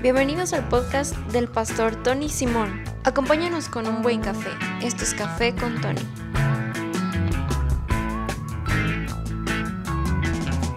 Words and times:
Bienvenidos 0.00 0.52
al 0.52 0.68
podcast 0.68 1.16
del 1.32 1.48
pastor 1.48 2.04
Tony 2.04 2.28
Simón. 2.28 2.84
Acompáñanos 3.02 3.68
con 3.68 3.88
un 3.88 4.00
buen 4.00 4.20
café. 4.20 4.50
Esto 4.80 5.02
es 5.02 5.12
Café 5.12 5.56
con 5.56 5.80
Tony. 5.80 6.00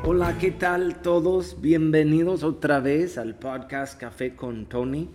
Hola, 0.03 0.35
¿qué 0.39 0.49
tal 0.49 1.03
todos? 1.03 1.61
Bienvenidos 1.61 2.41
otra 2.43 2.79
vez 2.79 3.19
al 3.19 3.35
podcast 3.35 3.99
Café 3.99 4.35
con 4.35 4.65
Tony. 4.65 5.11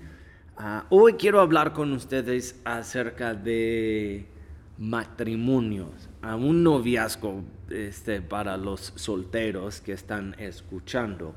Ah, 0.57 0.87
hoy 0.91 1.15
quiero 1.15 1.41
hablar 1.41 1.73
con 1.73 1.91
ustedes 1.91 2.61
acerca 2.65 3.35
de 3.35 4.29
matrimonios, 4.79 6.09
a 6.23 6.37
un 6.37 6.63
noviazgo 6.63 7.43
este, 7.71 8.23
para 8.23 8.57
los 8.57 8.93
solteros 8.95 9.81
que 9.81 9.95
están 9.95 10.37
escuchando 10.39 11.35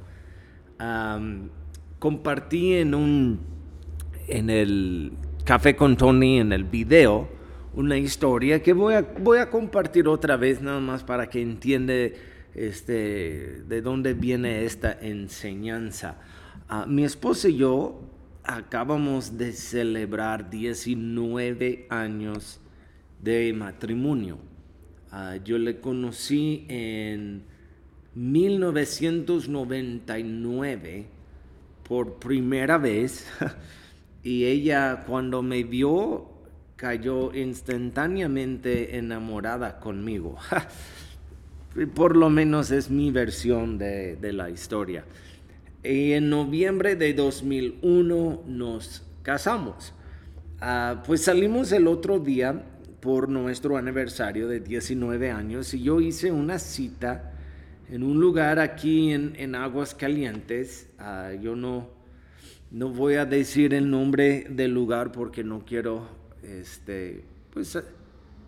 compartí 1.99 2.73
en 2.73 2.95
un 2.95 3.39
en 4.27 4.49
el 4.49 5.11
café 5.43 5.75
con 5.75 5.97
Tony 5.97 6.39
en 6.39 6.53
el 6.53 6.63
video 6.63 7.27
una 7.73 7.97
historia 7.97 8.63
que 8.63 8.73
voy 8.73 8.95
a, 8.95 9.01
voy 9.01 9.37
a 9.39 9.49
compartir 9.49 10.07
otra 10.07 10.37
vez 10.37 10.61
nada 10.61 10.79
más 10.79 11.03
para 11.03 11.29
que 11.29 11.41
entiende 11.41 12.15
este, 12.55 13.63
de 13.67 13.81
dónde 13.81 14.13
viene 14.13 14.63
esta 14.65 14.97
enseñanza. 14.99 16.17
Ah, 16.67 16.85
mi 16.87 17.03
esposa 17.03 17.49
y 17.49 17.57
yo 17.57 18.01
acabamos 18.43 19.37
de 19.37 19.51
celebrar 19.53 20.49
19 20.49 21.87
años 21.89 22.59
de 23.21 23.53
matrimonio. 23.53 24.39
Ah, 25.11 25.37
yo 25.43 25.57
le 25.57 25.79
conocí 25.79 26.65
en 26.67 27.43
1999 28.15 31.05
por 31.89 32.19
primera 32.19 32.77
vez 32.77 33.25
y 34.23 34.45
ella 34.45 35.03
cuando 35.05 35.41
me 35.41 35.63
vio 35.63 36.29
cayó 36.77 37.33
instantáneamente 37.33 38.97
enamorada 38.97 39.81
conmigo. 39.81 40.37
por 41.95 42.15
lo 42.15 42.29
menos 42.29 42.71
es 42.71 42.89
mi 42.89 43.11
versión 43.11 43.77
de, 43.77 44.17
la 44.31 44.49
historia. 44.49 45.03
Y 45.83 46.13
en 46.13 46.29
noviembre 46.29 46.95
de 46.95 47.13
2001 47.13 48.43
nos 48.47 49.03
casamos. 49.23 49.93
Ah, 50.61 51.03
pues 51.05 51.23
salimos 51.23 51.71
el 51.71 51.87
otro 51.87 52.19
día 52.19 52.63
por 53.01 53.29
nuestro 53.29 53.77
aniversario 53.77 54.47
de 54.47 54.59
19 54.59 55.31
años 55.31 55.73
y 55.73 55.83
yo 55.83 56.01
hice 56.01 56.31
una 56.31 56.59
cita 56.59 57.28
en 57.91 58.03
un 58.03 58.19
lugar 58.19 58.59
aquí 58.59 59.11
en, 59.11 59.55
Aguas 59.55 59.95
Calientes. 59.95 60.87
Ah, 60.99 61.31
yo 61.41 61.55
no, 61.55 61.89
no 62.71 62.89
voy 62.89 63.15
a 63.15 63.25
decir 63.25 63.73
el 63.73 63.89
nombre 63.89 64.45
del 64.49 64.73
lugar 64.73 65.11
porque 65.11 65.43
no 65.43 65.65
quiero 65.65 66.07
este, 66.43 67.23
pues, 67.51 67.77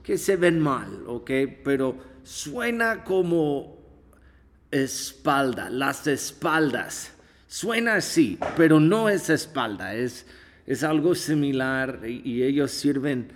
que 0.04 0.18
se 0.18 0.36
ven 0.36 0.60
mal, 0.60 1.04
¿ok? 1.08 1.32
Pero 1.64 1.98
suena 2.24 3.04
como 3.04 3.78
espalda, 4.70 5.70
las 5.70 6.06
espaldas. 6.08 7.14
Suena 7.48 7.96
así, 7.96 8.38
pero 8.56 8.80
no 8.80 9.10
es 9.10 9.30
espalda, 9.30 9.94
es, 9.96 10.26
es 10.66 10.84
algo 10.84 11.16
similar 11.16 12.02
y, 12.06 12.22
y 12.24 12.44
ellos 12.44 12.72
sirven 12.72 13.28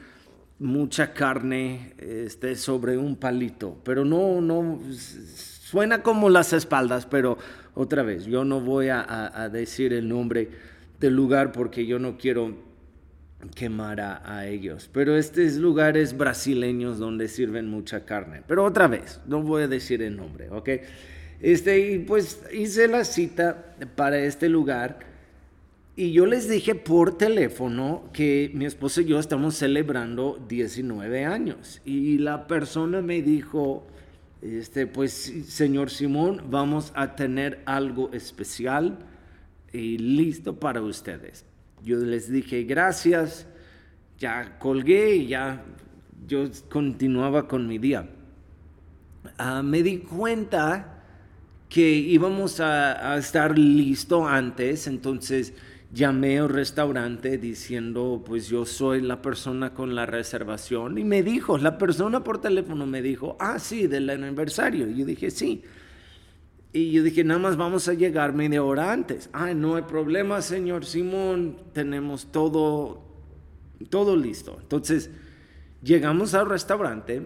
mucha 0.60 1.14
carne 1.14 1.94
este, 1.98 2.56
sobre 2.56 2.98
un 2.98 3.18
palito, 3.18 3.78
pero 3.84 4.06
no, 4.06 4.40
no 4.40 4.80
Suena 5.66 6.04
como 6.04 6.30
las 6.30 6.54
espaldas, 6.54 7.08
pero 7.08 7.40
otra 7.74 8.04
vez, 8.04 8.26
yo 8.26 8.46
no 8.46 8.62
voy 8.62 8.90
a, 8.92 9.50
decir 9.52 9.94
el 9.94 10.08
nombre 10.08 10.48
del 11.00 11.16
lugar 11.16 11.52
porque 11.52 11.88
yo 11.88 11.98
no 11.98 12.20
quiero 12.20 12.56
quemar 13.56 14.00
a, 14.00 14.46
ellos. 14.46 14.92
Pero 14.94 15.18
estos 15.18 15.56
lugares 15.56 16.16
brasileños 16.16 17.00
donde 17.00 17.28
sirven 17.28 17.68
mucha 17.68 18.06
carne. 18.06 18.44
Pero 18.46 18.64
otra 18.64 18.88
vez, 18.88 19.20
no 19.26 19.42
voy 19.42 19.64
a 19.64 19.68
decir 19.68 20.04
el 20.04 20.16
nombre, 20.16 20.52
¿ok? 20.52 20.70
Este, 21.42 21.94
y 21.94 21.98
pues 21.98 22.44
hice 22.54 22.88
la 22.88 23.04
cita 23.04 23.76
para 23.96 24.20
este 24.20 24.50
lugar 24.50 25.00
y 25.96 26.12
yo 26.12 26.28
les 26.28 26.48
dije 26.48 26.76
por 26.76 27.18
teléfono 27.18 28.04
que 28.14 28.52
mi 28.54 28.68
esposa 28.68 29.02
y 29.02 29.06
yo 29.06 29.18
estamos 29.20 29.56
celebrando 29.56 30.40
19 30.48 31.26
años. 31.26 31.82
Y 31.86 32.20
la 32.20 32.46
persona 32.46 33.02
me 33.02 33.24
dijo, 33.24 33.88
este, 34.46 34.86
pues, 34.86 35.34
señor 35.48 35.90
Simón, 35.90 36.44
vamos 36.50 36.92
a 36.96 37.16
tener 37.16 37.64
algo 37.66 38.12
especial 38.14 39.00
y 39.74 39.98
listo 39.98 40.60
para 40.60 40.82
ustedes. 40.82 41.46
Yo 41.84 41.98
les 41.98 42.32
dije 42.32 42.64
gracias, 42.64 43.48
ya 44.20 44.60
colgué 44.60 45.16
y 45.16 45.28
ya 45.28 45.64
yo 46.28 46.46
continuaba 46.70 47.48
con 47.48 47.68
mi 47.68 47.80
día. 47.80 48.08
Ah, 49.38 49.64
me 49.64 49.82
di 49.82 49.98
cuenta 49.98 51.02
que 51.68 51.90
íbamos 51.90 52.60
a, 52.60 53.14
a 53.14 53.18
estar 53.18 53.58
listo 53.58 54.28
antes, 54.28 54.86
entonces 54.86 55.54
llamé 55.96 56.40
al 56.40 56.50
restaurante 56.50 57.38
diciendo, 57.38 58.22
pues 58.26 58.50
yo 58.50 58.66
soy 58.66 59.00
la 59.00 59.22
persona 59.22 59.74
con 59.74 59.96
la 59.96 60.06
reservación. 60.06 60.98
Y 60.98 61.06
me 61.06 61.24
dijo, 61.24 61.58
la 61.58 61.78
persona 61.78 62.22
por 62.22 62.42
teléfono 62.42 62.86
me 62.86 63.02
dijo, 63.02 63.38
ah, 63.40 63.60
sí, 63.60 63.88
del 63.88 64.10
aniversario. 64.10 64.90
Y 64.90 64.98
yo 64.98 65.06
dije, 65.06 65.32
sí. 65.32 65.64
Y 66.74 66.92
yo 66.92 67.02
dije, 67.02 67.24
nada 67.24 67.40
más 67.40 67.56
vamos 67.56 67.88
a 67.88 67.94
llegar 67.94 68.34
media 68.34 68.62
hora 68.62 68.92
antes. 68.92 69.30
Ah, 69.32 69.54
no 69.54 69.78
hay 69.78 69.84
problema, 69.84 70.42
señor 70.42 70.86
Simón, 70.86 71.56
tenemos 71.72 72.30
todo, 72.30 73.02
todo 73.90 74.18
listo. 74.18 74.58
Entonces, 74.62 75.10
llegamos 75.82 76.34
al 76.34 76.50
restaurante 76.50 77.22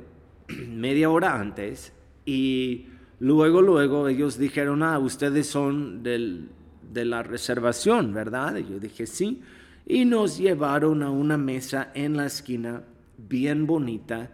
media 0.70 1.10
hora 1.10 1.40
antes 1.40 1.92
y 2.24 2.86
luego, 3.18 3.64
luego 3.64 4.08
ellos 4.08 4.38
dijeron, 4.38 4.84
ah, 4.84 5.00
ustedes 5.00 5.48
son 5.48 6.04
del 6.04 6.50
de 6.92 7.06
la 7.06 7.24
reservación, 7.24 8.14
¿verdad? 8.14 8.58
Yo 8.58 8.80
dije, 8.80 9.06
sí. 9.06 9.42
Y 9.86 10.06
nos 10.06 10.38
llevaron 10.38 11.04
a 11.04 11.10
una 11.10 11.38
mesa 11.38 11.92
en 11.94 12.18
la 12.18 12.26
esquina, 12.28 12.84
bien 13.18 13.66
bonita, 13.66 14.30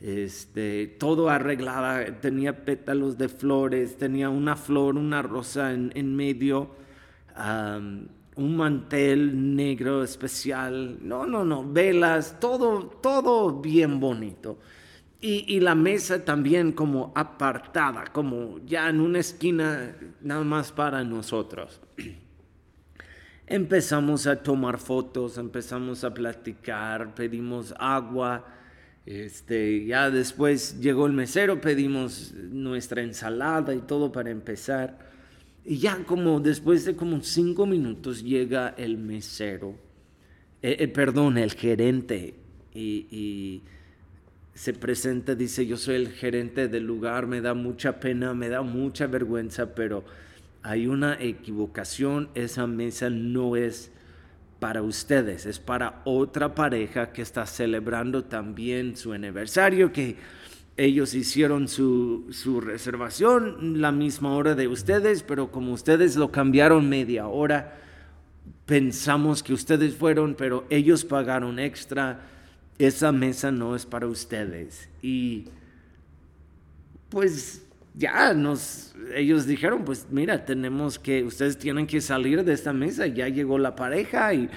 este, 0.00 0.86
todo 0.98 1.28
arreglada, 1.28 2.20
tenía 2.20 2.64
pétalos 2.64 3.18
de 3.18 3.28
flores, 3.28 3.96
tenía 3.96 4.28
una 4.28 4.56
flor, 4.56 4.96
una 4.96 5.22
rosa 5.22 5.72
en, 5.72 6.16
medio, 6.16 6.70
un 8.36 8.56
mantel 8.56 9.56
negro 9.56 10.02
especial, 10.02 10.98
no, 11.02 11.26
no, 11.26 11.44
no, 11.44 11.64
velas, 11.64 12.38
todo, 12.40 12.86
todo 13.00 13.60
bien 13.60 13.98
bonito. 13.98 14.58
Y, 15.20 15.58
la 15.58 15.74
mesa 15.74 16.24
también 16.24 16.70
como 16.70 17.12
apartada, 17.16 18.04
como 18.12 18.60
ya 18.64 18.88
en 18.88 19.00
una 19.00 19.18
esquina 19.18 19.96
nada 20.20 20.44
más 20.44 20.70
para 20.70 21.02
nosotros. 21.02 21.80
Empezamos 23.48 24.28
a 24.28 24.40
tomar 24.40 24.78
fotos, 24.78 25.38
empezamos 25.38 26.04
a 26.04 26.12
platicar, 26.12 27.14
pedimos 27.14 27.74
agua. 27.78 28.44
Este, 29.06 29.86
ya 29.86 30.10
después 30.10 30.78
llegó 30.80 31.06
el 31.06 31.14
mesero, 31.14 31.58
pedimos 31.58 32.34
nuestra 32.34 33.02
ensalada 33.02 33.74
y 33.74 33.78
todo 33.78 34.12
para 34.12 34.30
empezar. 34.30 34.98
Y 35.64 35.78
ya 35.78 36.04
como 36.04 36.40
después 36.40 36.84
de 36.84 36.94
como 36.94 37.22
cinco 37.22 37.66
minutos 37.66 38.22
llega 38.22 38.74
el 38.76 38.98
mesero, 38.98 39.74
eh, 40.62 40.76
eh, 40.78 40.88
perdón, 40.88 41.38
el 41.38 41.54
gerente. 41.54 42.34
y 42.74 43.62
se 44.58 44.72
presenta, 44.72 45.36
dice, 45.36 45.66
yo 45.66 45.76
soy 45.76 45.94
el 45.94 46.08
gerente 46.08 46.66
del 46.66 46.84
lugar, 46.84 47.28
me 47.28 47.40
da 47.40 47.54
mucha 47.54 48.00
pena, 48.00 48.34
me 48.34 48.48
da 48.48 48.62
mucha 48.62 49.06
vergüenza, 49.06 49.72
pero 49.76 50.02
hay 50.64 50.88
una 50.88 51.14
equivocación, 51.14 52.28
esa 52.34 52.66
mesa 52.66 53.08
no 53.08 53.54
es 53.54 53.92
para 54.58 54.82
ustedes, 54.82 55.46
es 55.46 55.60
para 55.60 56.02
otra 56.04 56.56
pareja 56.56 57.12
que 57.12 57.22
está 57.22 57.46
celebrando 57.46 58.24
también 58.24 58.96
su 58.96 59.12
aniversario, 59.12 59.92
que 59.92 60.16
ellos 60.76 61.14
hicieron 61.14 61.68
su, 61.68 62.26
su 62.32 62.60
reservación 62.60 63.80
la 63.80 63.92
misma 63.92 64.34
hora 64.34 64.56
de 64.56 64.66
ustedes, 64.66 65.22
pero 65.22 65.52
como 65.52 65.72
ustedes 65.72 66.16
lo 66.16 66.32
cambiaron 66.32 66.88
media 66.88 67.28
hora, 67.28 67.78
pensamos 68.66 69.44
que 69.44 69.52
ustedes 69.52 69.94
fueron, 69.94 70.34
pero 70.34 70.66
ellos 70.68 71.04
pagaron 71.04 71.60
extra 71.60 72.37
esa 72.78 73.12
mesa 73.12 73.50
no 73.50 73.74
es 73.74 73.86
para 73.86 74.06
ustedes. 74.06 74.88
Y 75.02 75.46
pues 77.08 77.62
ya 77.94 78.34
nos, 78.34 78.94
ellos 79.14 79.46
dijeron, 79.46 79.84
pues 79.84 80.06
mira, 80.10 80.44
tenemos 80.44 80.98
que, 80.98 81.24
ustedes 81.24 81.58
tienen 81.58 81.86
que 81.86 82.00
salir 82.00 82.44
de 82.44 82.52
esta 82.52 82.72
mesa, 82.72 83.06
ya 83.06 83.28
llegó 83.28 83.58
la 83.58 83.74
pareja 83.74 84.32
y, 84.34 84.48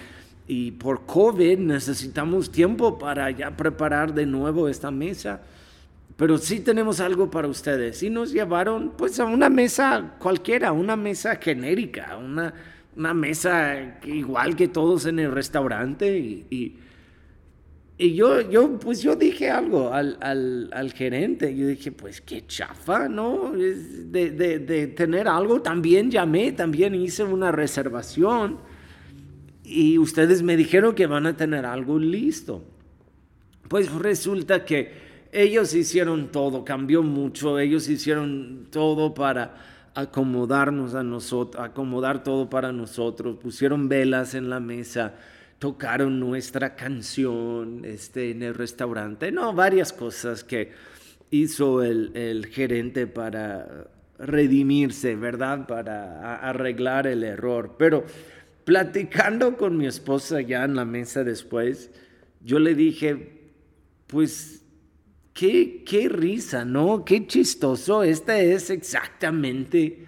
y 0.47 0.71
por 0.71 1.05
COVID 1.05 1.57
necesitamos 1.59 2.51
tiempo 2.51 2.99
para 2.99 3.31
ya 3.31 3.55
preparar 3.55 4.13
de 4.13 4.25
nuevo 4.25 4.67
esta 4.67 4.91
mesa. 4.91 5.41
Pero 6.17 6.37
sí 6.37 6.59
tenemos 6.59 6.99
algo 6.99 7.31
para 7.31 7.47
ustedes. 7.47 8.03
Y 8.03 8.09
nos 8.11 8.31
llevaron 8.31 8.91
pues 8.95 9.19
a 9.19 9.25
una 9.25 9.49
mesa 9.49 10.15
cualquiera, 10.19 10.71
una 10.71 10.95
mesa 10.95 11.37
genérica, 11.37 12.17
una 12.17 12.53
una 12.95 13.13
mesa 13.13 13.99
igual 14.03 14.55
que 14.55 14.67
todos 14.67 15.05
en 15.05 15.19
el 15.19 15.31
restaurante 15.31 16.17
y, 16.17 16.45
y, 16.49 16.77
yo, 18.09 18.41
yo, 18.49 18.79
pues 18.79 19.01
yo 19.01 19.15
dije 19.15 19.51
algo 19.51 19.93
al, 19.93 20.17
al, 20.71 20.91
gerente, 20.91 21.55
yo 21.55 21.67
dije, 21.67 21.91
pues 21.91 22.19
qué 22.21 22.45
chafa, 22.47 23.07
¿no? 23.07 23.51
De, 23.51 24.31
de, 24.31 24.59
de, 24.59 24.87
tener 24.87 25.27
algo, 25.27 25.61
también 25.61 26.09
llamé, 26.09 26.51
también 26.51 26.95
hice 26.95 27.23
una 27.23 27.51
reservación. 27.51 28.57
Y 29.63 29.97
ustedes 29.99 30.41
me 30.41 30.57
dijeron 30.57 30.95
que 30.95 31.05
van 31.05 31.27
a 31.27 31.37
tener 31.37 31.65
algo 31.65 31.99
listo. 31.99 32.63
Pues 33.67 33.91
resulta 33.93 34.65
que 34.65 34.91
ellos 35.31 35.73
hicieron 35.73 36.31
todo, 36.31 36.65
cambió 36.65 37.03
mucho, 37.03 37.59
ellos 37.59 37.87
hicieron 37.87 38.67
todo 38.69 39.13
para 39.13 39.55
acomodarnos 39.95 40.95
a 40.95 41.03
nosotros, 41.03 41.63
acomodar 41.63 42.23
todo 42.23 42.49
para 42.49 42.71
nosotros, 42.71 43.37
pusieron 43.37 43.89
velas 43.89 44.33
en 44.35 44.49
la 44.49 44.59
mesa, 44.59 45.15
tocaron 45.61 46.19
nuestra 46.19 46.75
canción 46.75 47.85
este, 47.85 48.31
en 48.31 48.41
el 48.41 48.55
restaurante, 48.55 49.31
no, 49.31 49.53
varias 49.53 49.93
cosas 49.93 50.43
que 50.43 50.71
hizo 51.29 51.83
el, 51.83 52.11
el 52.15 52.47
gerente 52.47 53.05
para 53.05 53.87
redimirse, 54.17 55.15
¿verdad? 55.15 55.67
Para 55.67 56.35
arreglar 56.37 57.05
el 57.05 57.23
error. 57.23 57.75
Pero 57.77 58.03
platicando 58.65 59.55
con 59.55 59.77
mi 59.77 59.85
esposa 59.85 60.41
ya 60.41 60.63
en 60.63 60.75
la 60.75 60.83
mesa 60.83 61.23
después, 61.23 61.91
yo 62.43 62.57
le 62.57 62.73
dije, 62.73 63.51
pues 64.07 64.61
Qué, 65.33 65.83
qué 65.85 66.09
risa, 66.09 66.65
¿no? 66.65 67.05
Qué 67.05 67.25
chistoso. 67.25 68.03
Este 68.03 68.53
es 68.53 68.69
exactamente, 68.69 70.05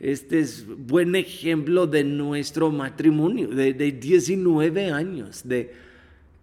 este 0.00 0.40
es 0.40 0.66
buen 0.66 1.14
ejemplo 1.14 1.86
de 1.86 2.04
nuestro 2.04 2.70
matrimonio, 2.70 3.48
de, 3.48 3.72
de 3.72 3.92
19 3.92 4.90
años, 4.90 5.42
de 5.44 5.72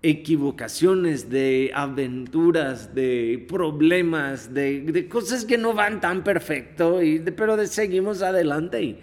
equivocaciones, 0.02 1.30
de 1.30 1.72
aventuras, 1.74 2.96
de 2.96 3.46
problemas, 3.48 4.54
de, 4.54 4.82
de, 4.82 5.08
cosas 5.08 5.46
que 5.46 5.58
no 5.58 5.74
van 5.74 6.02
tan 6.02 6.24
perfecto, 6.24 7.04
y 7.04 7.20
pero 7.20 7.66
seguimos 7.68 8.22
adelante 8.22 8.82
y, 8.82 8.98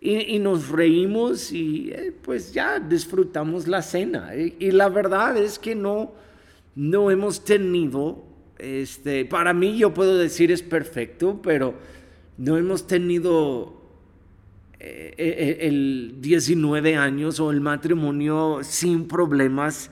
y, 0.00 0.38
nos 0.38 0.68
reímos 0.68 1.52
y 1.52 1.90
eh, 1.92 2.12
pues 2.20 2.52
ya 2.52 2.80
disfrutamos 2.80 3.68
la 3.68 3.80
cena. 3.80 4.34
Y, 4.34 4.56
y, 4.58 4.70
la 4.72 4.88
verdad 4.88 5.36
es 5.36 5.58
que 5.58 5.74
no, 5.74 6.12
no 6.74 7.10
hemos 7.10 7.44
tenido 7.44 8.24
este, 8.58 9.24
para 9.24 9.52
mí 9.52 9.76
yo 9.76 9.92
puedo 9.92 10.16
decir 10.16 10.52
es 10.52 10.62
perfecto, 10.62 11.40
pero 11.42 11.74
no 12.36 12.56
hemos 12.56 12.86
tenido 12.86 13.74
eh, 14.80 15.14
eh, 15.16 15.58
el 15.62 16.16
19 16.20 16.96
años 16.96 17.40
o 17.40 17.50
el 17.50 17.60
matrimonio 17.60 18.60
sin 18.62 19.08
problemas, 19.08 19.90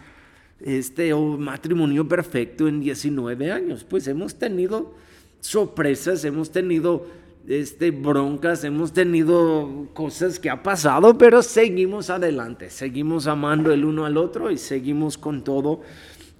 este, 0.61 1.13
o 1.13 1.39
matrimonio 1.39 2.07
perfecto 2.07 2.69
en 2.69 2.81
19 2.81 3.51
años. 3.51 3.85
Pues 3.85 4.07
hemos 4.07 4.35
tenido 4.35 4.95
sorpresas, 5.41 6.25
hemos 6.25 6.51
tenido 6.51 7.07
este, 7.49 7.91
broncas, 7.91 8.65
hemos 8.65 8.93
tenido 8.93 9.89
cosas 9.95 10.39
que 10.39 10.51
ha 10.51 10.63
pasado, 10.63 11.17
pero 11.17 11.43
seguimos 11.43 12.11
adelante, 12.11 12.71
seguimos 12.71 13.27
amando 13.27 13.73
el 13.73 13.85
uno 13.85 14.05
al 14.05 14.17
otro 14.17 14.51
y 14.51 14.59
seguimos 14.59 15.17
con 15.17 15.43
todo 15.43 15.81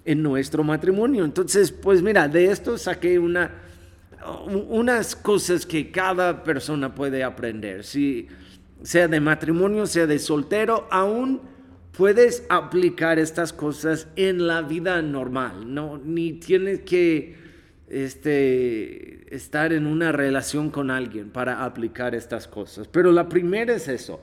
en 0.05 0.21
nuestro 0.21 0.63
matrimonio. 0.63 1.25
Entonces, 1.25 1.71
pues 1.71 2.01
mira, 2.01 2.27
de 2.27 2.51
esto 2.51 2.77
saqué 2.77 3.19
una, 3.19 3.62
unas 4.69 5.15
cosas 5.15 5.65
que 5.65 5.91
cada 5.91 6.43
persona 6.43 6.93
puede 6.93 7.23
aprender, 7.23 7.83
si 7.83 8.27
sea 8.81 9.07
de 9.07 9.19
matrimonio, 9.19 9.85
sea 9.85 10.07
de 10.07 10.19
soltero, 10.19 10.87
aún 10.91 11.41
puedes 11.95 12.43
aplicar 12.49 13.19
estas 13.19 13.53
cosas 13.53 14.07
en 14.15 14.47
la 14.47 14.61
vida 14.61 15.01
normal, 15.01 15.73
no 15.73 15.97
ni 15.97 16.33
tienes 16.33 16.81
que 16.81 17.35
este, 17.89 19.33
estar 19.35 19.71
en 19.71 19.85
una 19.85 20.11
relación 20.11 20.69
con 20.69 20.91
alguien 20.91 21.29
para 21.29 21.63
aplicar 21.63 22.15
estas 22.15 22.47
cosas. 22.47 22.87
Pero 22.87 23.11
la 23.11 23.29
primera 23.29 23.75
es 23.75 23.87
eso. 23.87 24.19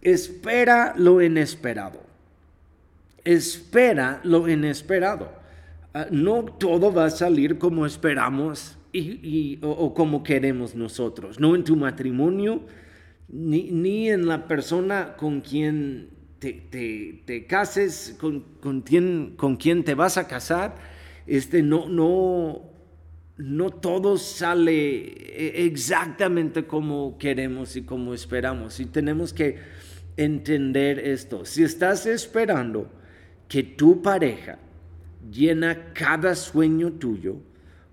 Espera 0.00 0.94
lo 0.96 1.20
inesperado 1.22 2.12
espera 3.24 4.20
lo 4.24 4.48
inesperado. 4.48 5.30
Ah, 5.94 6.06
no 6.10 6.44
todo 6.44 6.92
va 6.92 7.06
a 7.06 7.10
salir 7.10 7.58
como 7.58 7.86
esperamos 7.86 8.76
y, 8.92 9.58
o, 9.62 9.94
como 9.94 10.22
queremos 10.22 10.74
nosotros, 10.74 11.40
no 11.40 11.54
en 11.54 11.64
tu 11.64 11.76
matrimonio, 11.76 12.62
ni, 13.28 14.10
en 14.10 14.26
la 14.26 14.46
persona 14.46 15.16
con 15.16 15.40
quien 15.40 16.10
te, 16.38 17.46
cases, 17.48 18.16
con, 18.20 18.40
con, 18.60 18.82
quien, 18.82 19.34
con 19.36 19.56
te 19.58 19.94
vas 19.94 20.18
a 20.18 20.28
casar. 20.28 20.76
Este, 21.26 21.62
no, 21.62 21.88
no, 21.88 22.62
no 23.38 23.70
todo 23.70 24.18
sale 24.18 24.74
e, 24.74 25.64
exactamente 25.64 26.66
como 26.66 27.16
queremos 27.16 27.76
y 27.76 27.82
como 27.82 28.12
esperamos. 28.12 28.80
Y 28.80 28.86
tenemos 28.86 29.32
que 29.32 29.58
entender 30.16 30.98
esto. 30.98 31.46
Si 31.46 31.62
estás 31.62 32.04
esperando, 32.04 32.90
que 33.48 33.62
tu 33.62 34.02
pareja 34.02 34.58
llena 35.30 35.92
cada 35.92 36.34
sueño 36.34 36.92
tuyo 36.92 37.36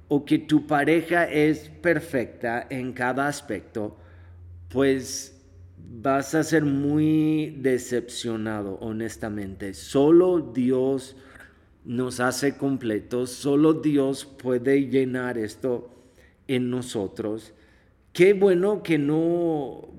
o 0.09 0.25
que 0.25 0.39
tu 0.39 0.67
pareja 0.67 1.23
es 1.25 1.69
perfecta 1.69 2.65
en 2.69 2.93
cada 2.93 3.27
aspecto, 3.27 3.95
pues 4.69 5.39
vas 5.77 6.35
a 6.35 6.43
ser 6.43 6.65
muy 6.65 7.55
decepcionado, 7.61 8.77
honestamente. 8.81 9.73
Solo 9.73 10.39
Dios 10.39 11.15
nos 11.85 12.19
hace 12.19 12.57
completos, 12.57 13.29
solo 13.29 13.73
Dios 13.73 14.25
puede 14.25 14.87
llenar 14.89 15.37
esto 15.37 15.89
en 16.47 16.71
nosotros. 16.71 17.53
Qué 18.11 18.33
bueno 18.33 18.81
que 18.81 18.97
no, 18.97 19.89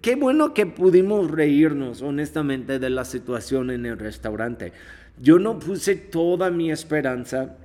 qué 0.00 0.14
bueno 0.14 0.54
que 0.54 0.66
pudimos 0.66 1.28
reírnos 1.28 2.02
honestamente 2.02 2.78
de 2.78 2.90
la 2.90 3.04
situación 3.04 3.70
en 3.70 3.84
el 3.84 3.98
restaurante. 3.98 4.72
Yo 5.20 5.40
no 5.40 5.58
puse 5.58 5.96
toda 5.96 6.50
mi 6.50 6.70
esperanza 6.70 7.56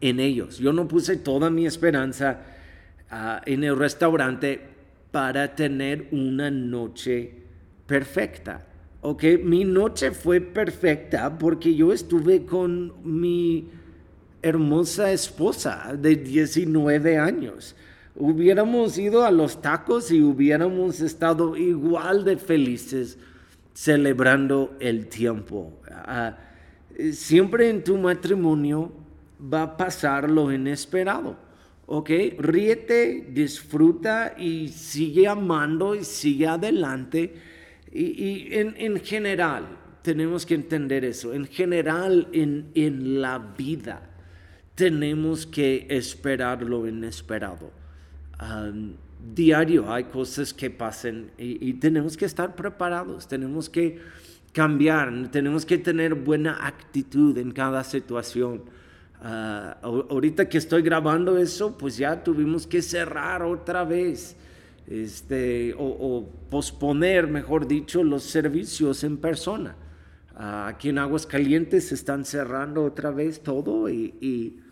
en 0.00 0.20
ellos, 0.20 0.58
yo 0.58 0.72
no 0.72 0.86
puse 0.86 1.16
toda 1.16 1.50
mi 1.50 1.66
esperanza 1.66 2.40
ah, 3.10 3.42
en 3.44 3.64
el 3.64 3.76
restaurante 3.76 4.60
para 5.10 5.54
tener 5.54 6.08
una 6.12 6.50
noche 6.50 7.32
perfecta. 7.86 8.66
Ok, 9.00 9.24
mi 9.42 9.64
noche 9.64 10.10
fue 10.10 10.40
perfecta 10.40 11.38
porque 11.38 11.74
yo 11.74 11.92
estuve 11.92 12.44
con 12.44 12.94
mi 13.04 13.68
hermosa 14.42 15.12
esposa 15.12 15.96
de 15.96 16.16
19 16.16 17.18
años 17.18 17.74
hubiéramos 18.18 18.98
ido 18.98 19.24
a 19.24 19.30
los 19.30 19.62
tacos 19.62 20.10
y 20.10 20.20
hubiéramos 20.20 21.00
estado 21.00 21.56
igual 21.56 22.24
de 22.24 22.36
felices 22.36 23.16
celebrando 23.72 24.76
el 24.80 25.06
tiempo. 25.06 25.72
Ah, 25.88 26.36
siempre 27.12 27.70
en 27.70 27.84
tu 27.84 27.96
matrimonio 27.96 28.92
va 29.40 29.62
a 29.62 29.76
pasar 29.76 30.30
lo 30.30 30.52
inesperado. 30.52 31.36
¿Ok? 31.86 32.10
Ríete, 32.38 33.28
disfruta 33.30 34.34
y 34.36 34.68
sigue 34.68 35.26
amando 35.26 35.94
y 35.94 36.04
sigue 36.04 36.46
adelante. 36.46 37.34
Y, 37.90 38.48
en, 38.52 39.00
general, 39.00 39.78
tenemos 40.02 40.44
que 40.44 40.54
entender 40.54 41.04
eso. 41.04 41.32
En 41.32 41.46
general, 41.46 42.28
en, 42.32 42.70
en 42.74 43.22
la 43.22 43.38
vida, 43.38 44.02
tenemos 44.74 45.46
que 45.46 45.86
esperar 45.88 46.62
lo 46.62 46.86
inesperado 46.86 47.72
diario 49.34 49.92
hay 49.92 50.04
cosas 50.04 50.54
que 50.54 50.70
pasen 50.70 51.30
y, 51.36 51.72
tenemos 51.74 52.16
que 52.16 52.24
estar 52.24 52.54
preparados, 52.54 53.26
tenemos 53.26 53.68
que 53.68 53.98
cambiar, 54.52 55.30
tenemos 55.30 55.66
que 55.66 55.78
tener 55.78 56.14
buena 56.14 56.66
actitud 56.66 57.36
en 57.38 57.50
cada 57.52 57.84
situación. 57.84 58.62
Ah, 59.20 59.76
ahorita 59.82 60.48
que 60.48 60.58
estoy 60.58 60.82
grabando 60.82 61.38
eso, 61.38 61.76
pues 61.76 61.96
ya 61.96 62.22
tuvimos 62.22 62.66
que 62.66 62.82
cerrar 62.82 63.42
otra 63.42 63.84
vez, 63.84 64.36
este, 64.86 65.74
o, 65.76 66.28
posponer, 66.48 67.26
mejor 67.26 67.66
dicho, 67.66 68.04
los 68.04 68.22
servicios 68.22 69.02
en 69.04 69.16
persona. 69.16 69.76
Ah, 70.36 70.68
aquí 70.68 70.90
en 70.90 70.98
Aguascalientes 70.98 71.88
se 71.88 71.94
están 71.94 72.24
cerrando 72.24 72.84
otra 72.84 73.10
vez 73.10 73.42
todo 73.42 73.88
y 73.88 74.62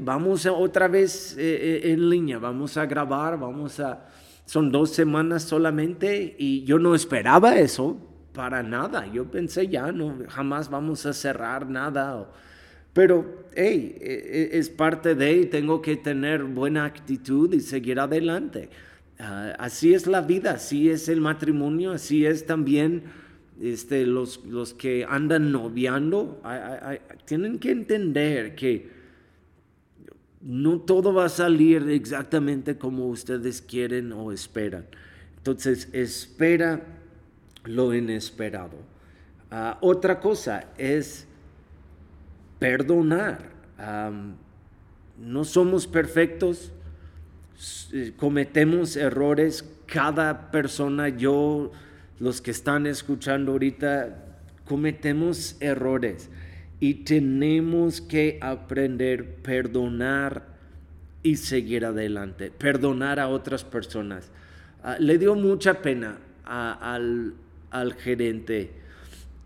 vamos 0.00 0.46
otra 0.46 0.88
vez 0.88 1.36
eh, 1.38 1.40
eh, 1.84 1.92
en 1.92 2.08
línea, 2.08 2.38
vamos 2.38 2.76
a 2.76 2.86
grabar, 2.86 3.38
vamos 3.38 3.80
a... 3.80 4.06
Son 4.44 4.70
dos 4.70 4.90
semanas 4.90 5.44
solamente 5.44 6.34
y 6.38 6.64
yo 6.64 6.78
no 6.78 6.94
esperaba 6.94 7.56
eso 7.56 7.96
para 8.32 8.62
nada. 8.62 9.06
Yo 9.06 9.30
pensé 9.30 9.68
ya, 9.68 9.92
no, 9.92 10.18
jamás 10.28 10.68
vamos 10.68 11.06
a 11.06 11.12
cerrar 11.12 11.68
nada. 11.68 12.28
Pero, 12.92 13.46
hey, 13.54 13.96
e, 14.00 14.50
e, 14.52 14.58
es 14.58 14.68
parte 14.68 15.14
de, 15.14 15.46
tengo 15.46 15.80
que 15.80 15.96
tener 15.96 16.44
buena 16.44 16.84
actitud 16.84 17.52
y 17.54 17.60
seguir 17.60 17.98
adelante. 18.00 18.68
Ah, 19.18 19.54
así 19.58 19.94
es 19.94 20.06
la 20.06 20.20
vida, 20.20 20.52
así 20.52 20.90
es 20.90 21.08
el 21.08 21.20
matrimonio, 21.20 21.92
así 21.92 22.26
es 22.26 22.44
también 22.44 23.04
este, 23.60 24.06
los, 24.06 24.44
los 24.44 24.74
que 24.74 25.06
andan 25.08 25.52
noviando. 25.52 26.42
tienen 27.24 27.58
que 27.58 27.70
entender 27.70 28.54
que 28.54 28.90
no 30.42 30.80
todo 30.80 31.14
va 31.14 31.26
a 31.26 31.28
salir 31.28 31.88
exactamente 31.88 32.76
como 32.76 33.06
ustedes 33.06 33.62
quieren 33.62 34.12
o 34.12 34.32
esperan. 34.32 34.84
Entonces, 35.36 35.88
espera 35.92 36.82
lo 37.64 37.94
inesperado. 37.94 38.76
Ah, 39.50 39.78
otra 39.80 40.18
cosa 40.18 40.72
es 40.76 41.28
perdonar. 42.62 43.50
no 45.18 45.44
somos 45.44 45.88
perfectos, 45.88 46.72
eh, 47.92 48.12
cometemos 48.16 48.96
errores, 48.96 49.68
cada 49.86 50.52
persona, 50.52 51.08
yo, 51.08 51.72
los 52.20 52.40
que 52.40 52.52
están 52.52 52.86
escuchando 52.86 53.50
ahorita, 53.52 54.16
cometemos 54.64 55.56
errores 55.58 56.30
y 56.78 56.94
tenemos 56.94 58.00
que 58.00 58.38
aprender 58.40 59.38
a 59.40 59.42
perdonar 59.42 60.46
y 61.24 61.36
seguir 61.36 61.84
adelante, 61.84 62.52
perdonar 62.52 63.18
a 63.18 63.26
otras 63.28 63.64
personas. 63.64 64.30
Ah, 64.84 64.96
le 65.00 65.18
dio 65.18 65.34
mucha 65.34 65.82
pena 65.82 66.18
al, 66.44 67.34
al 67.72 67.94
gerente. 67.94 68.81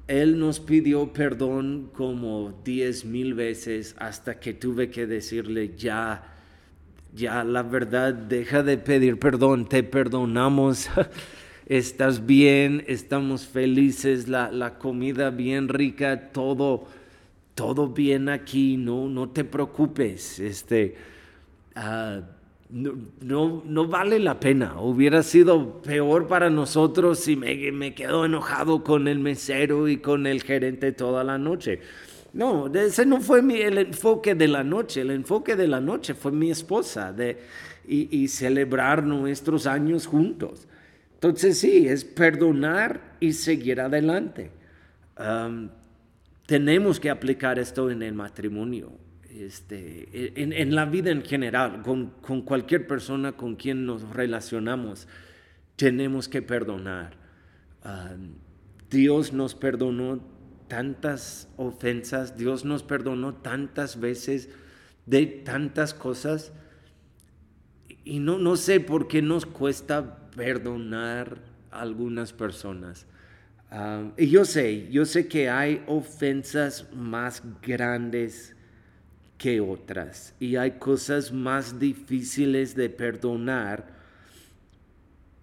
Él 0.08 0.38
nos 0.38 0.60
pidió 0.60 1.12
perdón 1.12 1.90
como 1.92 2.60
diez 2.64 3.04
mil 3.04 3.34
veces 3.34 3.94
hasta 3.98 4.38
que 4.38 4.54
tuve 4.54 4.90
que 4.90 5.06
decirle 5.06 5.74
ya 5.76 6.32
ya 7.16 7.42
la 7.44 7.62
verdad, 7.62 8.12
deja 8.12 8.62
de 8.62 8.76
pedir 8.76 9.18
perdón, 9.18 9.68
te 9.68 9.82
perdonamos, 9.82 10.88
estás 11.66 12.26
bien, 12.26 12.84
estamos 12.86 13.46
felices, 13.46 14.28
la, 14.28 14.78
comida 14.78 15.30
bien 15.30 15.68
rica, 15.68 16.30
todo, 16.30 16.86
todo 17.54 17.88
bien 17.88 18.28
aquí, 18.28 18.76
no, 18.76 19.08
no 19.08 19.30
te 19.30 19.44
preocupes, 19.44 20.38
este, 20.38 20.96
ah, 21.74 22.20
no, 22.70 23.62
no, 23.64 23.86
vale 23.86 24.18
la 24.18 24.40
pena, 24.40 24.80
hubiera 24.80 25.22
sido 25.22 25.80
peor 25.82 26.26
para 26.26 26.50
nosotros 26.50 27.20
si 27.20 27.36
me, 27.36 27.70
me 27.72 27.94
quedo 27.94 28.24
enojado 28.24 28.82
con 28.82 29.08
el 29.08 29.18
mesero 29.18 29.88
y 29.88 29.98
con 29.98 30.26
el 30.26 30.42
gerente 30.42 30.92
toda 30.92 31.22
la 31.22 31.38
noche. 31.38 31.80
No, 32.36 32.66
ese 32.66 33.06
no 33.06 33.22
fue 33.22 33.40
el 33.40 33.78
enfoque 33.78 34.34
de 34.34 34.46
la 34.46 34.62
noche. 34.62 35.00
El 35.00 35.10
enfoque 35.10 35.56
de 35.56 35.68
la 35.68 35.80
noche 35.80 36.12
fue 36.12 36.32
mi 36.32 36.50
esposa 36.50 37.10
de, 37.10 37.38
y, 37.88 38.28
celebrar 38.28 39.02
nuestros 39.04 39.66
años 39.66 40.06
juntos. 40.06 40.68
Entonces 41.14 41.58
sí, 41.58 41.88
es 41.88 42.04
perdonar 42.04 43.16
y 43.20 43.32
seguir 43.32 43.80
adelante. 43.80 44.50
tenemos 46.44 47.00
que 47.00 47.08
aplicar 47.08 47.58
esto 47.58 47.90
en 47.90 48.02
el 48.02 48.12
matrimonio, 48.12 48.92
este, 49.44 50.42
en, 50.42 50.74
la 50.74 50.84
vida 50.84 51.10
en 51.10 51.22
general, 51.22 51.82
con, 51.82 52.10
con, 52.20 52.42
cualquier 52.42 52.86
persona 52.86 53.32
con 53.32 53.56
quien 53.56 53.86
nos 53.86 54.08
relacionamos. 54.10 55.08
Tenemos 55.76 56.28
que 56.28 56.42
perdonar. 56.42 57.16
Dios 58.90 59.32
nos 59.32 59.54
perdonó 59.54 60.20
tantas 60.68 61.48
ofensas, 61.56 62.36
Dios 62.36 62.64
nos 62.64 62.82
perdonó 62.82 63.34
tantas 63.34 64.00
veces 64.00 64.48
de 65.06 65.26
tantas 65.26 65.94
cosas 65.94 66.52
y 68.04 68.18
no, 68.18 68.38
no 68.38 68.56
sé 68.56 68.80
por 68.80 69.08
qué 69.08 69.22
nos 69.22 69.46
cuesta 69.46 70.30
perdonar 70.34 71.38
a 71.70 71.80
algunas 71.80 72.32
personas. 72.32 73.06
Ah, 73.70 74.12
y 74.16 74.28
yo 74.28 74.44
sé, 74.44 74.88
yo 74.90 75.04
sé 75.04 75.26
que 75.28 75.50
hay 75.50 75.82
ofensas 75.86 76.92
más 76.92 77.42
grandes 77.62 78.55
que 79.38 79.60
otras 79.60 80.34
y 80.40 80.56
hay 80.56 80.72
cosas 80.72 81.32
más 81.32 81.78
difíciles 81.78 82.74
de 82.74 82.88
perdonar, 82.88 83.86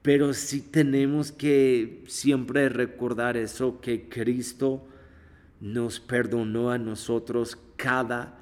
pero 0.01 0.33
sí 0.33 0.61
tenemos 0.61 1.31
que 1.31 2.03
siempre 2.07 2.69
recordar 2.69 3.37
eso, 3.37 3.79
que 3.79 4.09
Cristo 4.09 4.85
nos 5.61 5.99
perdonó 5.99 6.71
a 6.71 6.77
nosotros 6.77 7.57
cada 7.77 8.37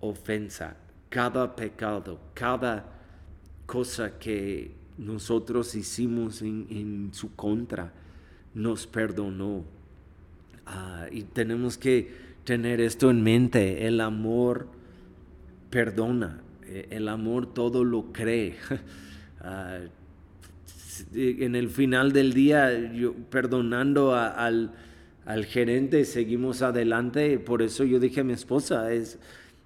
ofensa, 0.00 0.76
cada 1.10 1.54
pecado, 1.54 2.18
cada 2.34 2.86
cosa 3.66 4.18
que 4.18 4.72
nosotros 4.98 5.74
hicimos 5.74 6.42
en, 6.42 7.10
su 7.12 7.34
contra, 7.36 7.92
nos 8.54 8.86
perdonó. 8.86 9.64
Ah, 10.64 11.06
y 11.12 11.22
tenemos 11.22 11.78
que 11.78 12.10
tener 12.44 12.80
esto 12.80 13.10
en 13.10 13.22
mente, 13.22 13.86
el 13.86 14.00
amor 14.00 14.75
perdona, 15.70 16.40
eh, 16.66 16.88
el 16.90 17.08
amor 17.08 17.52
todo 17.52 17.84
lo 17.84 18.12
cree. 18.12 18.56
Ah, 19.48 19.78
en 21.14 21.54
el 21.54 21.68
final 21.68 22.10
del 22.10 22.32
día, 22.32 22.92
yo, 22.92 23.14
perdonando 23.30 24.14
al 24.16 24.72
al 25.26 25.44
gerente, 25.44 26.04
seguimos 26.04 26.62
adelante. 26.62 27.38
Por 27.38 27.60
eso 27.60 27.84
yo 27.84 27.98
dije 27.98 28.20
a 28.20 28.24
mi 28.24 28.32
esposa, 28.32 28.92
es, 28.92 29.18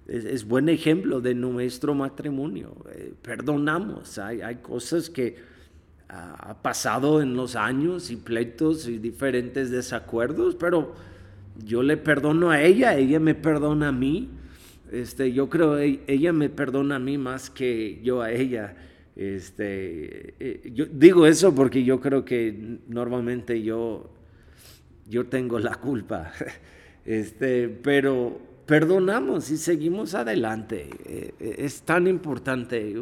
es, 0.07 0.45
buen 0.45 0.67
ejemplo 0.67 1.21
de 1.21 1.35
nuestro 1.35 1.93
matrimonio. 1.93 2.75
Eh, 2.91 3.13
perdonamos, 3.21 4.17
hay, 4.17 4.41
hay, 4.41 4.55
cosas 4.55 5.09
que 5.09 5.37
ha 6.09 6.57
pasado 6.61 7.21
en 7.21 7.35
los 7.35 7.55
años 7.55 8.11
y 8.11 8.17
pleitos 8.17 8.87
y 8.87 8.97
diferentes 8.97 9.71
desacuerdos, 9.71 10.55
pero 10.55 10.93
yo 11.63 11.83
le 11.83 11.95
perdono 11.95 12.49
a 12.49 12.61
ella, 12.61 12.97
ella 12.97 13.19
me 13.19 13.35
perdona 13.35 13.89
a 13.89 13.93
mí. 13.93 14.29
Este, 14.91 15.31
yo 15.31 15.49
creo 15.49 15.77
que 15.77 16.01
ella 16.07 16.33
me 16.33 16.49
perdona 16.49 16.97
a 16.97 16.99
mí 16.99 17.17
más 17.17 17.49
que 17.49 18.01
yo 18.03 18.21
a 18.21 18.31
ella. 18.31 18.75
Este, 19.15 20.35
eh, 20.39 20.71
yo 20.73 20.85
digo 20.85 21.25
eso 21.25 21.55
porque 21.55 21.83
yo 21.83 21.99
creo 21.99 22.25
que 22.25 22.79
normalmente 22.87 23.61
yo 23.61 24.11
yo 25.07 25.25
tengo 25.27 25.59
la 25.59 25.75
culpa. 25.75 26.31
Este, 27.03 27.67
pero 27.67 28.39
perdonamos 28.67 29.49
y 29.49 29.57
seguimos 29.57 30.13
adelante. 30.13 30.87
Eh, 31.03 31.33
eh, 31.39 31.55
es 31.57 31.81
tan 31.81 32.05
importante. 32.05 32.93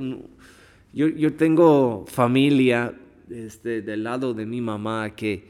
Yo, 0.94 1.08
yo 1.10 1.34
tengo 1.34 2.06
familia 2.08 2.94
este, 3.30 3.82
del 3.82 4.06
lado 4.06 4.34
de 4.34 4.46
mi 4.46 4.62
mamá 4.62 5.14
que 5.14 5.44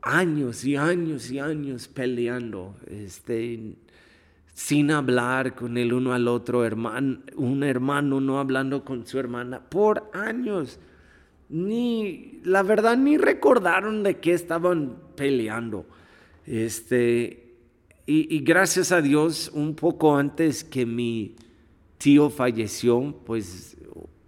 años 0.00 0.64
y 0.64 0.76
años 0.76 1.30
y 1.30 1.40
años 1.40 1.88
peleando, 1.88 2.74
este, 2.86 3.74
sin 4.56 4.90
hablar 4.90 5.54
con 5.54 5.76
el 5.76 5.92
uno 5.92 6.14
al 6.14 6.28
otro, 6.28 6.64
hermano, 6.64 7.18
un 7.36 7.62
hermano 7.62 8.22
no 8.22 8.40
hablando 8.40 8.86
con 8.86 9.06
su 9.06 9.18
hermana, 9.18 9.60
por 9.60 10.10
años 10.14 10.80
ni, 11.50 12.40
la 12.42 12.62
verdad, 12.62 12.96
ni 12.96 13.18
recordaron 13.18 14.02
de 14.02 14.16
qué 14.16 14.32
estaban 14.32 14.96
peleando. 15.14 15.84
Este, 16.46 17.52
y, 18.06 18.38
gracias 18.40 18.92
a 18.92 19.02
Dios, 19.02 19.50
un 19.52 19.74
poco 19.74 20.16
antes 20.16 20.64
que 20.64 20.86
mi 20.86 21.36
tío 21.98 22.30
falleció, 22.30 23.14
pues 23.26 23.76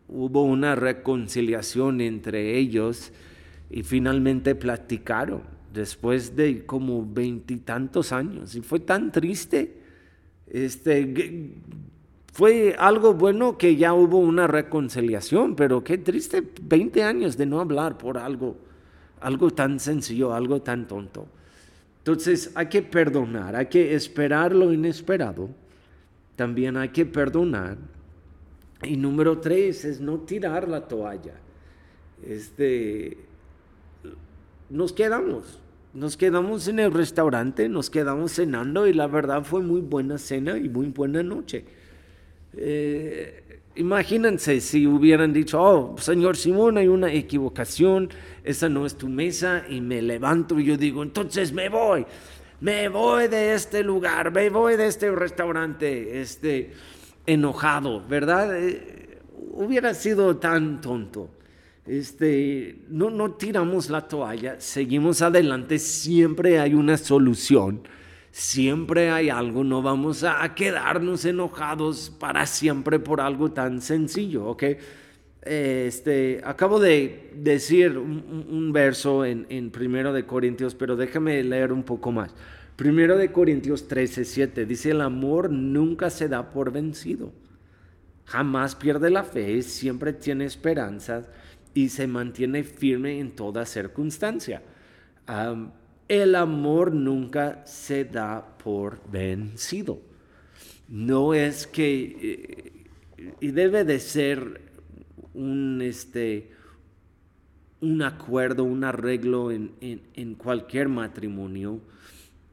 hubo 0.08 0.42
una 0.42 0.74
reconciliación 0.74 2.02
entre 2.02 2.58
ellos 2.58 3.12
y 3.70 3.82
finalmente 3.82 4.54
platicaron 4.54 5.40
después 5.72 6.36
de 6.36 6.66
como 6.66 7.10
veintitantos 7.10 8.12
años. 8.12 8.54
Y 8.54 8.60
fue 8.60 8.78
tan 8.78 9.10
triste. 9.10 9.77
Este, 10.50 11.52
fue 12.32 12.74
algo 12.78 13.14
bueno 13.14 13.58
que 13.58 13.76
ya 13.76 13.94
hubo 13.94 14.18
una 14.18 14.46
reconciliación, 14.46 15.56
pero 15.56 15.82
qué 15.82 15.98
triste 15.98 16.42
20 16.62 17.02
años 17.02 17.36
de 17.36 17.46
no 17.46 17.60
hablar 17.60 17.98
por 17.98 18.16
algo, 18.18 18.56
algo 19.20 19.50
tan 19.50 19.80
sencillo, 19.80 20.32
algo 20.32 20.62
tan 20.62 20.86
tonto. 20.86 21.26
Entonces 21.98 22.52
hay 22.54 22.68
que 22.68 22.82
perdonar, 22.82 23.56
hay 23.56 23.66
que 23.66 23.94
esperar 23.94 24.54
lo 24.54 24.72
inesperado, 24.72 25.50
también 26.36 26.76
hay 26.76 26.90
que 26.90 27.04
perdonar. 27.04 27.76
Y 28.82 28.96
número 28.96 29.38
tres 29.40 29.84
es 29.84 30.00
no 30.00 30.20
tirar 30.20 30.68
la 30.68 30.86
toalla. 30.86 31.34
Este, 32.24 33.18
nos 34.70 34.92
quedamos, 34.92 35.60
nos 35.94 36.16
quedamos 36.16 36.68
en 36.68 36.78
el 36.80 36.92
restaurante, 36.92 37.68
nos 37.68 37.90
quedamos 37.90 38.32
cenando 38.32 38.86
y 38.86 38.92
la 38.92 39.06
verdad 39.06 39.44
fue 39.44 39.62
muy 39.62 39.80
buena 39.80 40.18
cena 40.18 40.56
y 40.58 40.68
muy 40.68 40.86
buena 40.88 41.22
noche 41.22 41.64
eh, 42.56 43.60
imagínense 43.76 44.60
si 44.60 44.86
hubieran 44.86 45.32
dicho, 45.32 45.62
oh, 45.62 45.96
señor 45.98 46.36
Simón, 46.36 46.78
hay 46.78 46.88
una 46.88 47.12
equivocación, 47.12 48.08
esa 48.44 48.68
no 48.68 48.86
es 48.86 48.96
tu 48.96 49.08
mesa, 49.08 49.64
y 49.68 49.80
me 49.80 50.02
levanto 50.02 50.58
y 50.58 50.64
yo 50.64 50.76
digo, 50.76 51.02
entonces 51.02 51.52
me 51.52 51.68
voy, 51.68 52.06
me 52.60 52.88
voy 52.88 53.28
de 53.28 53.54
este 53.54 53.82
lugar, 53.82 54.32
me 54.32 54.50
voy 54.50 54.76
de 54.76 54.86
este 54.86 55.10
restaurante, 55.10 56.20
este, 56.20 56.72
enojado, 57.26 58.04
¿verdad? 58.06 58.58
Eh, 58.58 59.18
hubiera 59.52 59.94
sido 59.94 60.36
tan 60.36 60.80
tonto. 60.80 61.30
Este, 61.88 62.82
no, 62.88 63.10
no 63.10 63.32
tiramos 63.32 63.88
la 63.88 64.06
toalla, 64.06 64.60
seguimos 64.60 65.22
adelante, 65.22 65.78
siempre 65.78 66.60
hay 66.60 66.74
una 66.74 66.98
solución, 66.98 67.80
siempre 68.30 69.10
hay 69.10 69.30
algo, 69.30 69.64
no 69.64 69.80
vamos 69.80 70.22
a 70.22 70.54
quedarnos 70.54 71.24
enojados 71.24 72.10
para 72.18 72.44
siempre 72.46 72.98
por 72.98 73.20
algo 73.20 73.52
tan 73.52 73.80
sencillo. 73.80 74.56
Este, 75.42 76.42
acabo 76.44 76.78
de 76.78 77.30
decir 77.34 77.96
un, 77.96 78.70
verso 78.72 79.24
en, 79.24 79.46
en 79.48 79.70
Primero 79.70 80.12
de 80.12 80.26
Corintios, 80.26 80.74
pero 80.74 80.94
déjame 80.94 81.42
leer 81.42 81.72
un 81.72 81.84
poco 81.84 82.12
más. 82.12 82.34
Primero 82.76 83.16
de 83.16 83.32
Corintios 83.32 83.88
13, 83.88 84.24
7 84.24 84.66
dice, 84.66 84.90
el 84.90 85.00
amor 85.00 85.50
nunca 85.50 86.10
se 86.10 86.28
da 86.28 86.50
por 86.50 86.70
vencido, 86.70 87.32
jamás 88.26 88.76
pierde 88.76 89.10
la 89.10 89.24
fe, 89.24 89.62
siempre 89.62 90.12
tiene 90.12 90.44
esperanzas 90.44 91.24
y 91.74 91.88
se 91.88 92.06
mantiene 92.06 92.64
firme 92.64 93.18
en 93.20 93.32
toda 93.32 93.66
circunstancia. 93.66 94.62
el 96.08 96.34
amor 96.34 96.94
nunca 96.94 97.64
se 97.66 98.04
da 98.04 98.56
por 98.58 99.00
vencido. 99.10 100.00
No 100.88 101.34
es 101.34 101.66
que, 101.66 102.84
eh, 103.18 103.34
y 103.40 103.50
debe 103.50 103.84
de 103.84 104.00
ser 104.00 104.62
un, 105.34 105.82
este, 105.82 106.50
un 107.80 108.02
acuerdo, 108.02 108.64
un 108.64 108.84
arreglo 108.84 109.50
en, 109.50 109.72
en, 109.80 110.34
cualquier 110.34 110.88
matrimonio. 110.88 111.80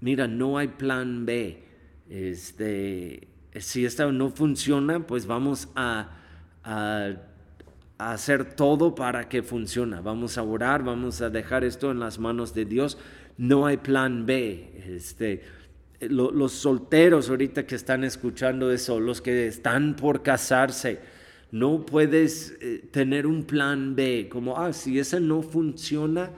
Mira, 0.01 0.27
no 0.27 0.57
hay 0.57 0.67
plan 0.67 1.25
B. 1.25 1.63
Este, 2.09 3.29
si 3.55 3.85
esto 3.85 4.11
no 4.11 4.29
funciona, 4.31 5.07
pues 5.07 5.25
vamos 5.25 5.69
a 5.75 6.11
hacer 7.97 8.55
todo 8.55 8.95
para 8.95 9.29
que 9.29 9.43
funcione. 9.43 10.01
Vamos 10.01 10.37
a 10.37 10.43
orar, 10.43 10.83
vamos 10.83 11.21
a 11.21 11.29
dejar 11.29 11.63
esto 11.63 11.91
en 11.91 11.99
las 11.99 12.19
manos 12.19 12.53
de 12.53 12.65
Dios. 12.65 12.97
No 13.37 13.65
hay 13.65 13.77
plan 13.77 14.25
B. 14.25 14.83
Este, 14.95 15.41
los 16.01 16.51
solteros 16.51 17.29
ahorita 17.29 17.65
que 17.65 17.75
están 17.75 18.03
escuchando 18.03 18.71
eso, 18.71 18.99
los 18.99 19.21
que 19.21 19.47
están 19.47 19.95
por 19.95 20.23
casarse, 20.23 20.99
no 21.51 21.85
puedes 21.85 22.57
eh, 22.59 22.87
tener 22.91 23.25
un 23.25 23.43
plan 23.43 23.95
B, 23.95 24.27
como, 24.29 24.57
ah, 24.57 24.73
si 24.73 24.99
ese 24.99 25.21
no 25.21 25.41
funciona, 25.41 26.31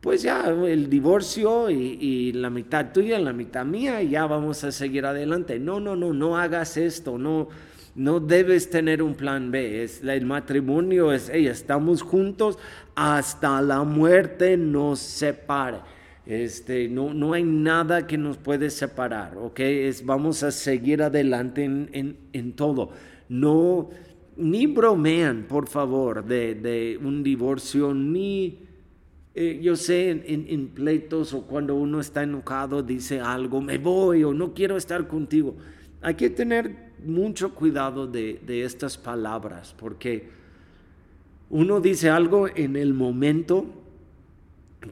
pues 0.00 0.22
ya 0.22 0.46
el 0.48 0.88
divorcio 0.88 1.68
y, 1.68 1.98
y, 2.00 2.32
la 2.32 2.48
mitad 2.48 2.92
tuya, 2.92 3.18
la 3.18 3.32
mitad 3.32 3.66
mía, 3.66 4.02
y 4.02 4.10
ya 4.10 4.26
vamos 4.26 4.62
a 4.64 4.72
seguir 4.72 5.04
adelante. 5.04 5.58
No, 5.58 5.80
no, 5.80 5.96
no, 5.96 6.12
no 6.14 6.38
hagas 6.38 6.76
esto, 6.76 7.18
no 7.18 7.48
no 7.96 8.20
debes 8.20 8.68
tener 8.68 9.02
un 9.02 9.14
plan 9.14 9.50
B. 9.50 9.82
Es, 9.82 10.02
el 10.04 10.26
matrimonio 10.26 11.12
es, 11.12 11.30
hey, 11.32 11.46
estamos 11.46 12.02
juntos 12.02 12.58
hasta 12.94 13.60
la 13.62 13.82
muerte 13.82 14.56
nos 14.56 15.00
separe. 15.00 15.78
Este, 16.26 16.88
no, 16.88 17.14
no 17.14 17.32
hay 17.32 17.44
nada 17.44 18.06
que 18.06 18.18
nos 18.18 18.36
puede 18.36 18.70
separar, 18.70 19.38
¿ok? 19.38 19.60
Es, 19.60 20.04
vamos 20.04 20.42
a 20.42 20.50
seguir 20.50 21.02
adelante 21.02 21.64
en, 21.64 22.52
todo. 22.52 22.90
No, 23.28 23.90
ni 24.36 24.66
bromean, 24.66 25.44
por 25.44 25.68
favor, 25.68 26.24
de, 26.24 26.98
un 27.02 27.22
divorcio, 27.22 27.94
ni, 27.94 28.58
eh, 29.34 29.60
yo 29.62 29.76
sé, 29.76 30.10
en, 30.10 30.46
en, 30.48 30.68
pleitos 30.68 31.32
o 31.32 31.42
cuando 31.46 31.76
uno 31.76 32.00
está 32.00 32.24
enojado 32.24 32.82
dice 32.82 33.20
algo, 33.20 33.60
me 33.60 33.78
voy 33.78 34.24
o 34.24 34.34
no 34.34 34.52
quiero 34.52 34.76
estar 34.76 35.06
contigo. 35.06 35.56
Hay 36.02 36.14
que 36.14 36.28
tener 36.28 36.85
mucho 37.04 37.54
cuidado 37.54 38.06
de, 38.06 38.40
estas 38.46 38.96
palabras, 38.96 39.74
porque 39.78 40.28
uno 41.50 41.80
dice 41.80 42.10
algo 42.10 42.48
en 42.48 42.76
el 42.76 42.94
momento 42.94 43.66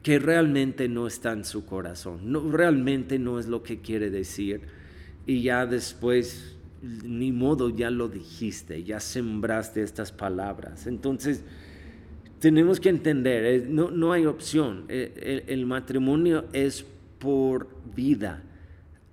que 0.02 0.18
realmente 0.18 0.88
no 0.88 1.06
está 1.06 1.32
en 1.32 1.44
su 1.44 1.64
corazón, 1.64 2.32
no, 2.32 2.50
realmente 2.50 3.18
no 3.18 3.38
es 3.38 3.46
lo 3.46 3.62
que 3.62 3.80
quiere 3.80 4.10
decir, 4.10 4.62
y 5.26 5.42
ya 5.42 5.66
después, 5.66 6.56
ni 6.82 7.32
modo, 7.32 7.70
ya 7.70 7.90
lo 7.90 8.08
dijiste, 8.08 8.84
ya 8.84 9.00
sembraste 9.00 9.82
estas 9.82 10.12
palabras. 10.12 10.86
Entonces, 10.86 11.42
tenemos 12.40 12.78
que 12.78 12.90
entender, 12.90 13.44
eh, 13.44 13.66
no, 13.66 13.90
no 13.90 14.12
hay 14.12 14.26
opción, 14.26 14.84
eh, 14.88 15.44
el 15.46 15.64
matrimonio 15.64 16.44
es 16.52 16.84
por 17.18 17.68
vida 17.94 18.42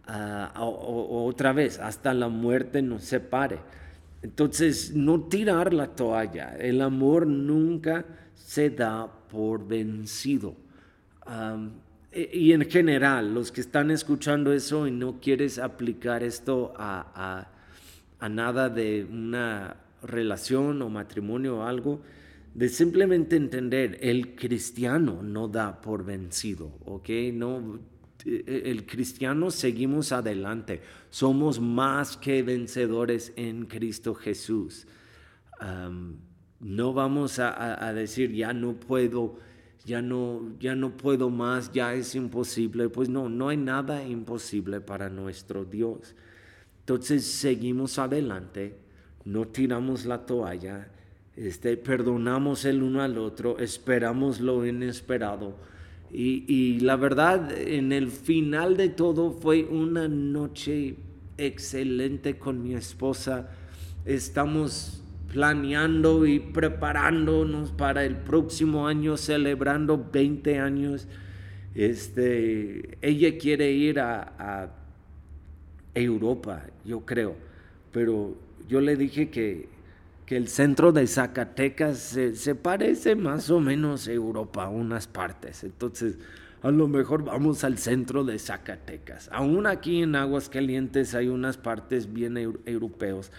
o, 0.08 1.26
otra 1.26 1.54
vez, 1.54 1.80
hasta 1.80 2.14
la 2.14 2.28
muerte 2.28 2.82
nos 2.82 3.04
separe. 3.04 3.60
Entonces, 4.22 4.94
no 4.96 5.22
tirar 5.22 5.74
la 5.74 5.88
toalla. 5.88 6.56
El 6.58 6.82
amor 6.82 7.26
nunca 7.28 8.06
se 8.36 8.70
da 8.70 9.10
por 9.30 9.68
vencido. 9.68 10.56
E, 12.12 12.30
y 12.34 12.52
en 12.52 12.70
general, 12.70 13.34
los 13.34 13.52
que 13.52 13.62
están 13.62 13.90
escuchando 13.90 14.52
eso 14.52 14.88
y 14.88 14.92
no 14.92 15.20
quieres 15.22 15.58
aplicar 15.58 16.24
esto 16.24 16.74
a, 16.78 17.48
a, 18.20 18.30
nada 18.30 18.70
de 18.70 19.08
una 19.10 19.78
relación 20.04 20.82
o 20.82 20.90
matrimonio 20.90 21.60
o 21.60 21.64
algo, 21.64 22.02
de 22.54 22.68
simplemente 22.68 23.38
entender, 23.38 23.98
el 24.02 24.36
cristiano 24.36 25.24
no 25.24 25.48
da 25.48 25.82
por 25.82 26.04
vencido, 26.04 26.72
¿ok? 26.86 27.10
No, 27.34 27.80
el 28.26 28.86
cristiano 28.86 29.52
seguimos 29.52 30.12
adelante. 30.12 30.82
Somos 31.10 31.60
más 31.60 32.18
que 32.18 32.44
vencedores 32.44 33.34
en 33.36 33.66
Cristo 33.66 34.14
Jesús. 34.14 34.88
no 36.60 36.94
vamos 36.94 37.40
a, 37.40 37.94
decir, 37.94 38.32
ya 38.32 38.54
no 38.54 38.74
puedo, 38.74 39.38
ya 39.86 40.02
no, 40.02 40.54
ya 40.60 40.76
no 40.76 40.96
puedo 40.98 41.30
más, 41.30 41.72
ya 41.72 41.94
es 41.94 42.16
imposible. 42.16 42.90
Pues 42.90 43.10
no, 43.10 43.30
no 43.30 43.50
hay 43.50 43.58
nada 43.58 44.06
imposible 44.06 44.82
para 44.82 45.10
nuestro 45.10 45.66
Dios. 45.66 46.16
Entonces 46.80 47.26
seguimos 47.26 48.00
adelante, 48.00 48.76
no 49.24 49.48
tiramos 49.48 50.06
la 50.06 50.26
toalla, 50.26 50.90
este, 51.36 51.78
perdonamos 51.78 52.66
el 52.66 52.84
uno 52.84 53.02
al 53.02 53.18
otro, 53.18 53.60
esperamos 53.60 54.40
lo 54.42 54.66
inesperado 54.66 55.56
y, 56.14 56.80
la 56.82 56.98
verdad, 56.98 57.58
en 57.58 57.94
el 57.94 58.10
final 58.10 58.76
de 58.76 58.90
todo 58.90 59.32
fue 59.32 59.64
una 59.64 60.08
noche 60.10 60.96
excelente 61.38 62.38
con 62.38 62.62
mi 62.62 62.74
esposa. 62.74 63.50
Estamos 64.06 65.02
planeando 65.32 66.26
y 66.26 66.40
preparándonos 66.40 67.72
para 67.72 68.04
el 68.04 68.18
próximo 68.18 68.88
año, 68.88 69.16
celebrando 69.16 70.10
20 70.12 70.60
años. 70.60 71.08
Este, 71.76 72.98
ella 73.02 73.38
quiere 73.38 73.72
ir 73.72 74.02
a, 74.02 74.34
a 74.38 74.70
Europa, 75.96 76.66
yo 76.84 77.06
creo, 77.06 77.36
pero 77.94 78.36
yo 78.68 78.82
le 78.82 78.98
dije 78.98 79.30
que 79.30 79.70
el 80.38 80.48
centro 80.48 80.92
de 80.92 81.08
Zacatecas 81.08 81.98
se, 82.34 82.56
parece 82.56 83.16
más 83.16 83.50
o 83.50 83.60
menos 83.60 84.08
a 84.08 84.12
Europa, 84.12 84.68
unas 84.70 85.08
partes. 85.08 85.64
Entonces, 85.64 86.18
a 86.62 86.72
lo 86.72 86.88
mejor 86.88 87.24
vamos 87.24 87.64
al 87.64 87.78
centro 87.78 88.24
de 88.24 88.38
Zacatecas. 88.40 89.30
Aún 89.32 89.68
aquí 89.68 90.04
en 90.04 90.16
Aguascalientes 90.16 91.16
hay 91.16 91.28
unas 91.28 91.58
partes 91.58 92.12
bien 92.12 92.38
europeos 92.66 93.32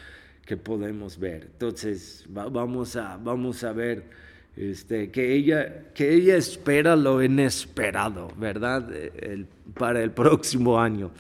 que 0.45 0.57
podemos 0.57 1.19
ver. 1.19 1.49
Entonces, 1.53 2.25
vamos, 2.29 2.97
a, 2.97 3.17
vamos 3.17 3.63
a 3.65 3.73
ver 3.73 4.05
este, 4.57 5.11
que, 5.11 5.35
ella, 5.35 5.93
que 5.95 6.13
ella 6.15 6.37
espera 6.37 6.97
lo 6.97 7.23
inesperado, 7.23 8.29
¿verdad? 8.37 8.91
para 9.75 10.03
el 10.03 10.11
próximo 10.11 10.81
año. 10.81 11.11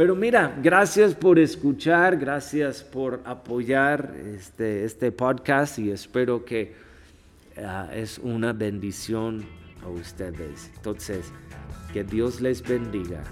Pero 0.00 0.16
mira, 0.16 0.56
gracias 0.62 1.14
por 1.14 1.38
escuchar, 1.38 2.16
gracias 2.16 2.82
por 2.82 3.20
apoyar 3.22 4.14
este, 4.34 4.86
este 4.86 5.12
podcast 5.12 5.78
y 5.78 5.90
espero 5.90 6.42
que 6.42 6.72
ah, 7.62 7.86
es 7.92 8.16
una 8.16 8.54
bendición 8.54 9.44
a 9.84 9.88
ustedes. 9.90 10.70
Entonces, 10.74 11.30
que 11.92 12.02
Dios 12.02 12.40
les 12.40 12.66
bendiga. 12.66 13.22